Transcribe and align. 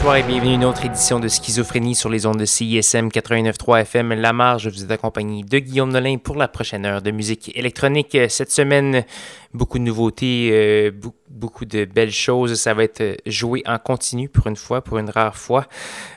bonsoir 0.00 0.16
et 0.16 0.22
bienvenue 0.22 0.52
à 0.52 0.54
une 0.54 0.64
autre 0.64 0.86
édition 0.86 1.20
de 1.20 1.28
Schizophrénie 1.28 1.94
sur 1.94 2.08
les 2.08 2.24
ondes 2.24 2.38
de 2.38 2.46
CISM 2.46 3.08
89.3 3.08 3.82
FM 3.82 4.14
La 4.14 4.32
Marge. 4.32 4.70
Je 4.70 4.70
vous 4.70 4.86
ai 4.86 4.92
accompagné 4.92 5.42
de 5.42 5.58
Guillaume 5.58 5.92
Nolin 5.92 6.16
pour 6.16 6.36
la 6.36 6.48
prochaine 6.48 6.86
heure 6.86 7.02
de 7.02 7.10
musique 7.10 7.54
électronique. 7.54 8.16
Cette 8.30 8.50
semaine, 8.50 9.04
beaucoup 9.52 9.78
de 9.78 9.84
nouveautés, 9.84 10.48
euh, 10.52 10.90
beaucoup 11.28 11.66
de 11.66 11.84
belles 11.84 12.12
choses. 12.12 12.54
Ça 12.54 12.72
va 12.72 12.84
être 12.84 13.20
joué 13.26 13.62
en 13.66 13.78
continu 13.78 14.30
pour 14.30 14.46
une 14.46 14.56
fois, 14.56 14.80
pour 14.80 14.96
une 14.98 15.10
rare 15.10 15.36
fois. 15.36 15.66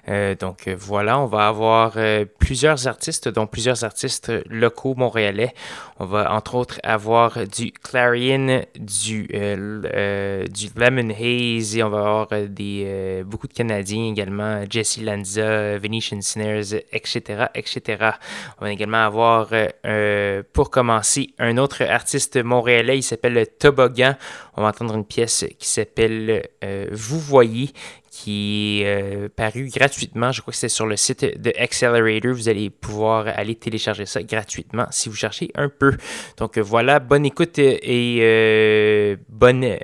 Euh, 0.07 0.33
donc 0.33 0.69
voilà, 0.69 1.19
on 1.19 1.25
va 1.25 1.47
avoir 1.49 1.93
euh, 1.97 2.23
plusieurs 2.39 2.87
artistes, 2.87 3.27
dont 3.27 3.47
plusieurs 3.47 3.83
artistes 3.83 4.31
locaux 4.49 4.95
montréalais. 4.95 5.53
On 5.99 6.05
va 6.05 6.33
entre 6.33 6.55
autres 6.55 6.79
avoir 6.83 7.47
du 7.47 7.73
Clarion, 7.73 8.61
du, 8.79 9.27
du 9.27 10.69
Lemon 10.75 11.09
Haze 11.09 11.77
et 11.77 11.83
on 11.83 11.89
va 11.89 11.99
avoir 11.99 12.27
des 12.47 13.23
beaucoup 13.25 13.47
de 13.47 13.53
Canadiens 13.53 13.72
également, 13.79 14.63
Jesse 14.69 15.01
Lanza, 15.01 15.77
Venetian 15.77 16.21
Snares, 16.21 16.73
etc., 16.91 17.45
etc. 17.55 18.11
On 18.59 18.65
va 18.65 18.71
également 18.71 19.05
avoir, 19.05 19.49
euh, 19.85 20.43
pour 20.53 20.69
commencer, 20.69 21.33
un 21.39 21.57
autre 21.57 21.83
artiste 21.83 22.41
montréalais, 22.43 22.97
il 22.97 23.03
s'appelle 23.03 23.45
Toboggan. 23.59 24.15
On 24.55 24.61
va 24.61 24.69
entendre 24.69 24.95
une 24.95 25.05
pièce 25.05 25.45
qui 25.59 25.67
s'appelle 25.67 26.47
euh, 26.63 26.87
Vous 26.91 27.19
voyez, 27.19 27.69
qui 28.13 28.81
est 28.81 28.85
euh, 28.85 29.27
paru 29.35 29.69
gratuitement. 29.73 30.31
Je 30.31 30.41
crois 30.41 30.51
que 30.51 30.57
c'est 30.57 30.69
sur 30.69 30.85
le 30.85 30.95
site 30.97 31.41
de 31.41 31.51
Accelerator. 31.57 32.31
Vous 32.31 32.47
allez 32.47 32.69
pouvoir 32.69 33.27
aller 33.27 33.55
télécharger 33.55 34.05
ça 34.05 34.21
gratuitement 34.21 34.85
si 34.91 35.09
vous 35.09 35.15
cherchez 35.15 35.49
un 35.55 35.67
peu. 35.67 35.97
Donc 36.37 36.59
voilà, 36.59 36.99
bonne 36.99 37.25
écoute 37.25 37.57
et 37.57 39.17
bonne, 39.29 39.77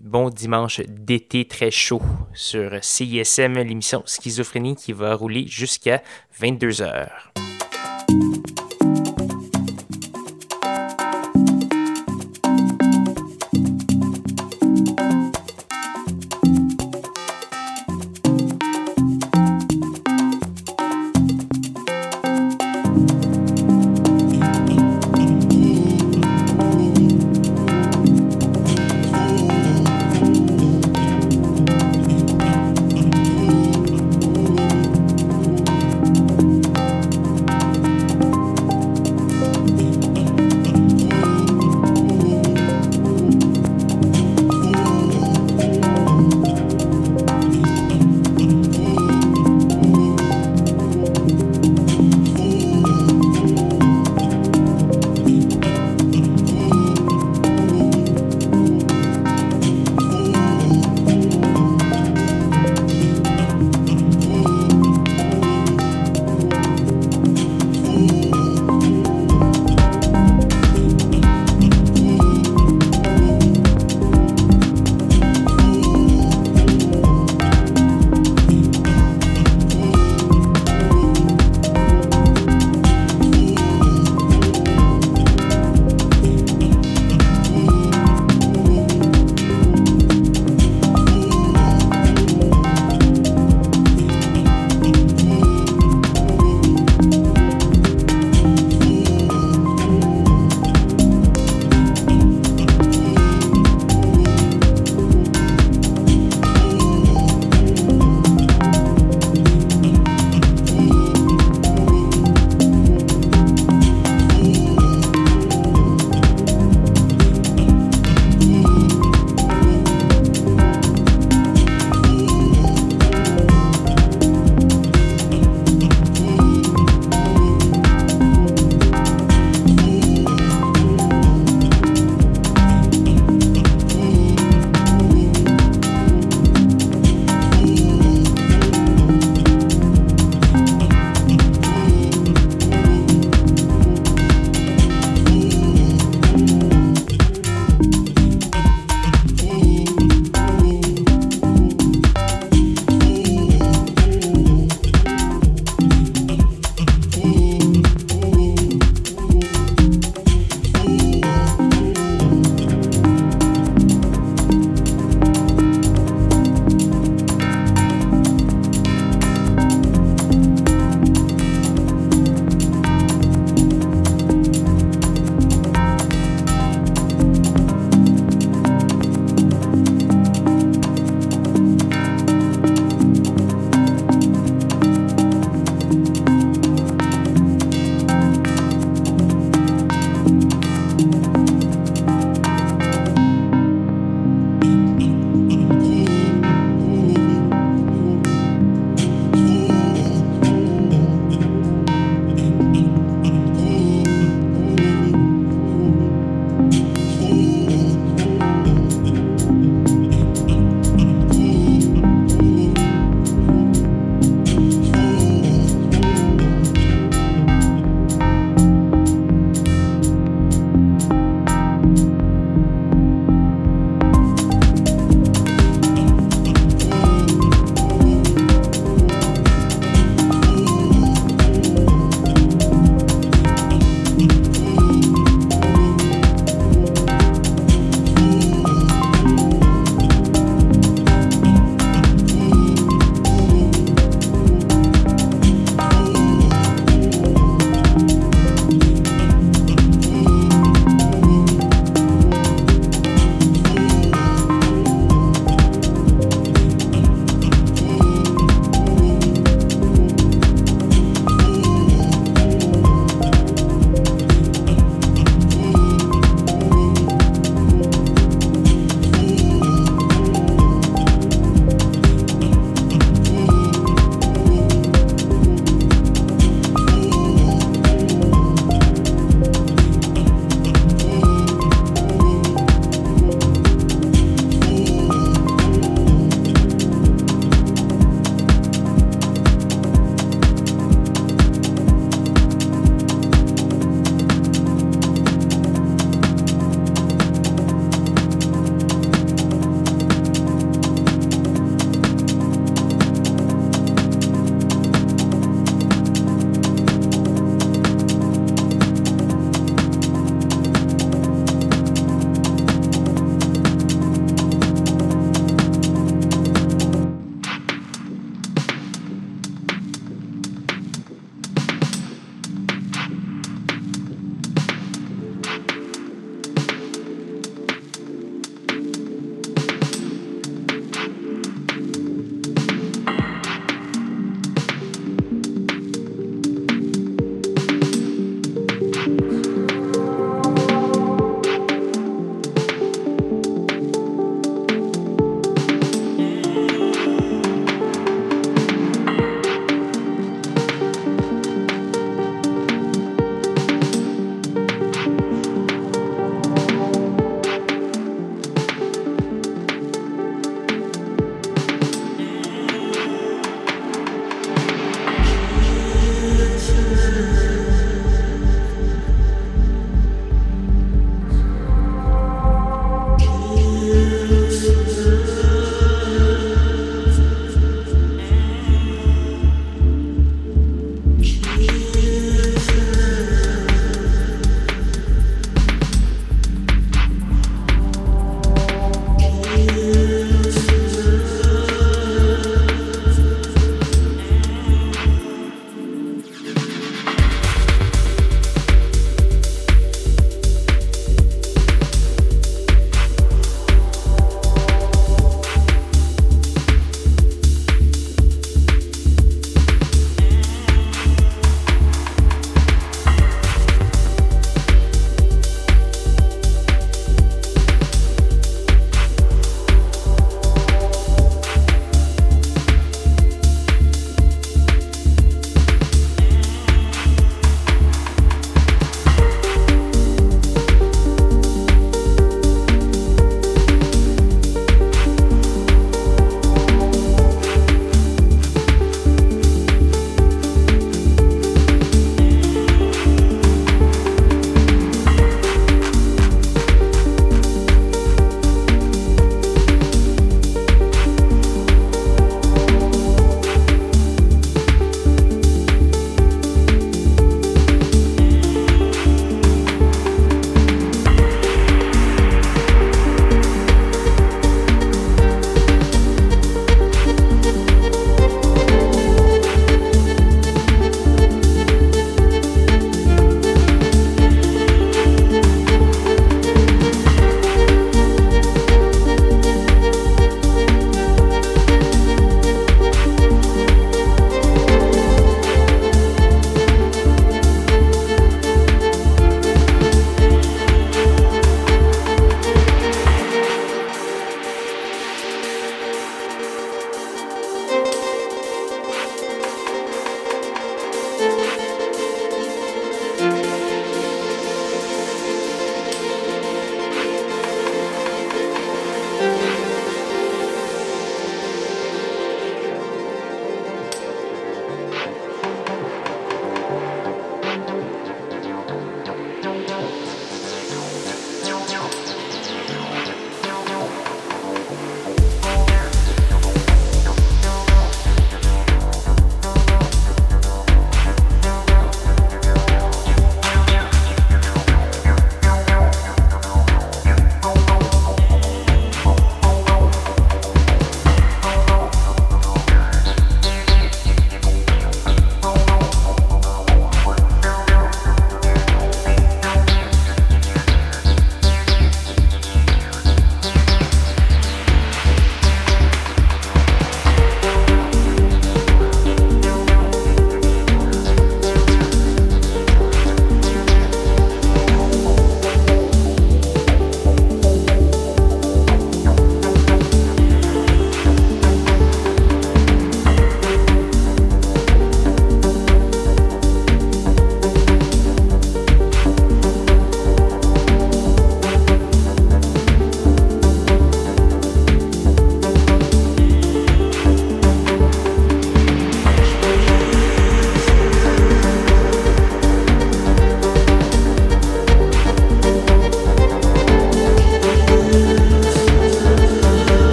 bon 0.00 0.30
dimanche 0.30 0.80
d'été 0.86 1.46
très 1.46 1.72
chaud 1.72 2.00
sur 2.32 2.78
CISM, 2.80 3.54
l'émission 3.54 4.04
Schizophrénie 4.06 4.76
qui 4.76 4.92
va 4.92 5.16
rouler 5.16 5.46
jusqu'à 5.48 6.00
22h. 6.40 7.08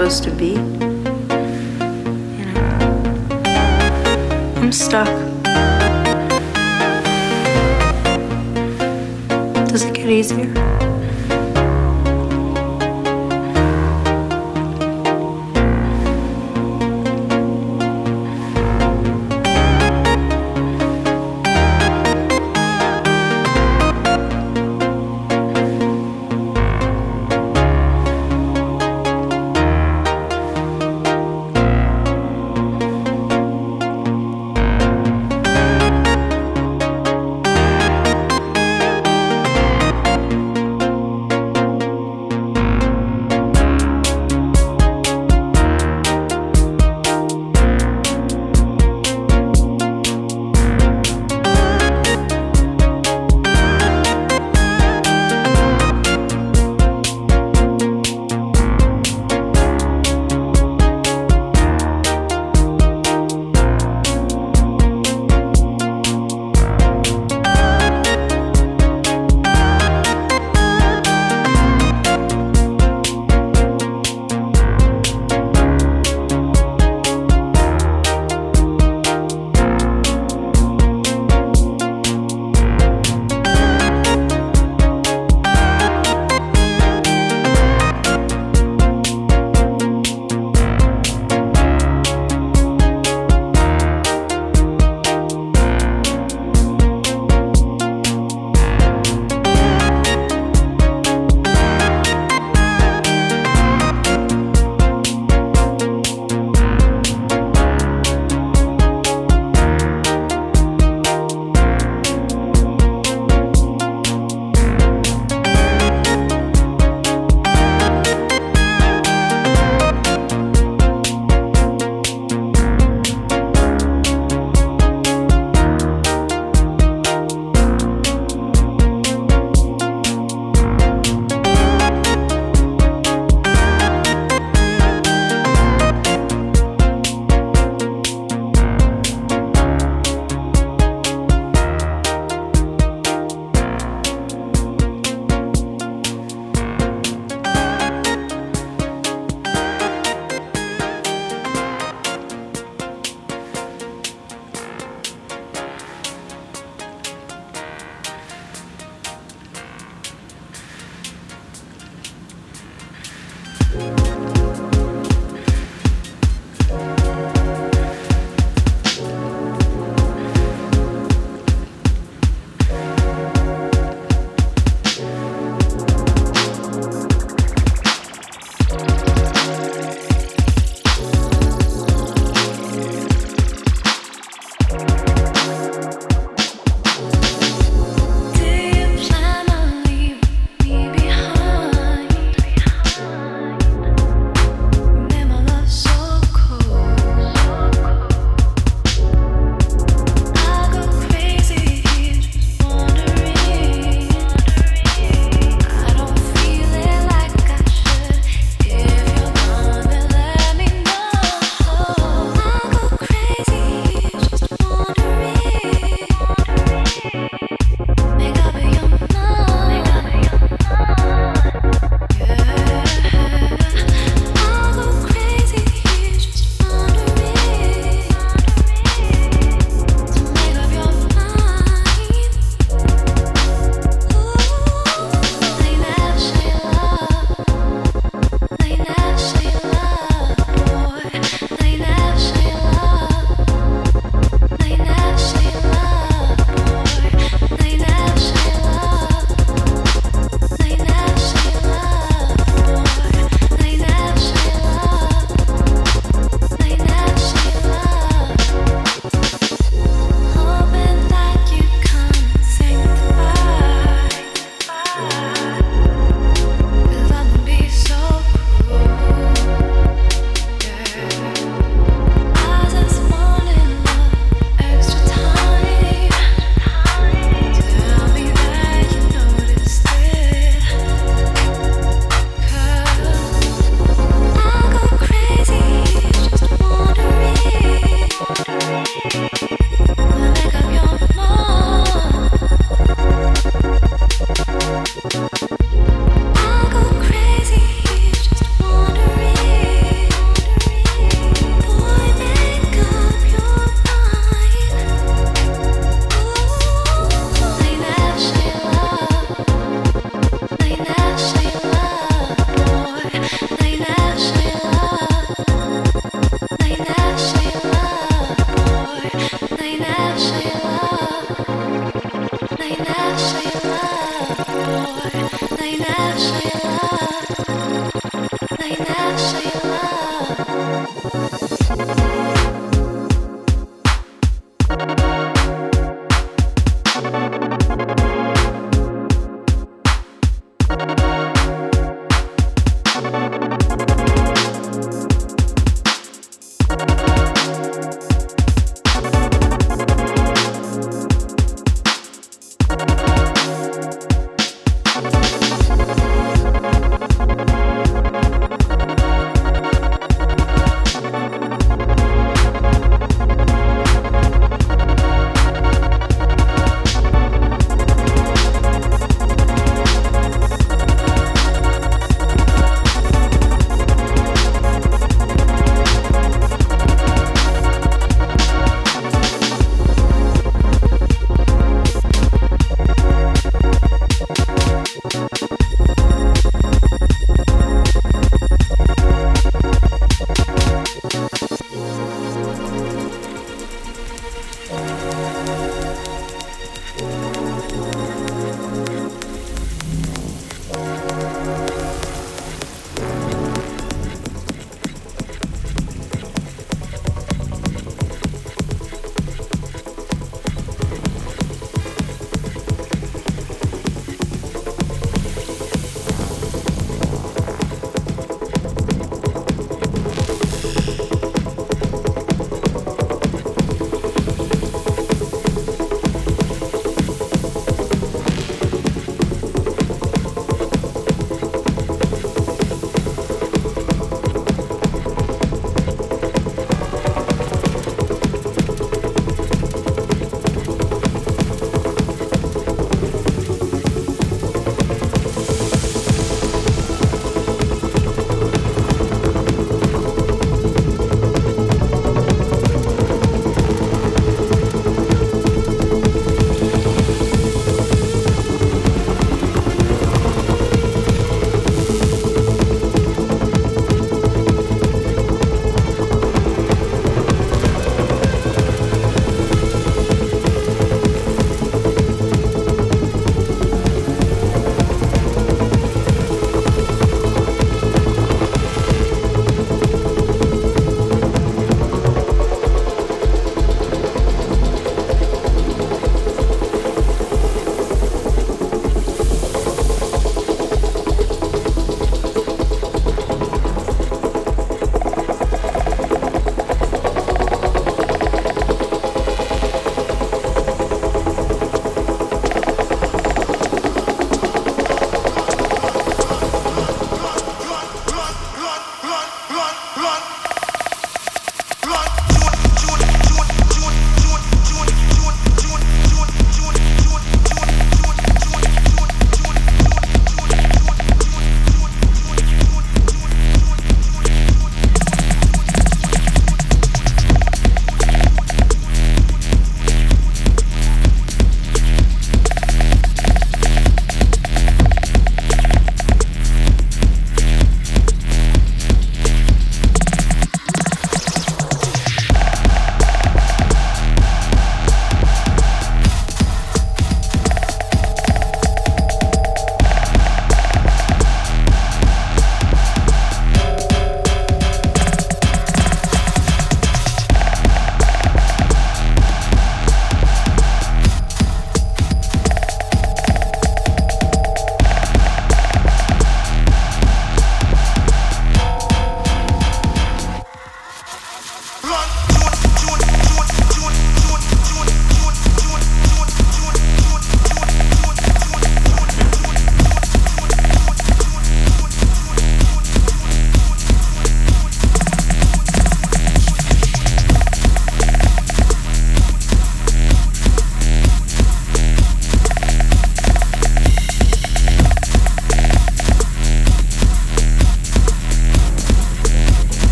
Supposed 0.00 0.24
to 0.24 0.30
be. 0.30 0.52
You 2.38 2.44
know, 2.46 2.64
I'm 4.56 4.72
stuck. 4.72 5.06
Does 9.68 9.82
it 9.82 9.92
get 9.92 10.08
easier? 10.08 10.89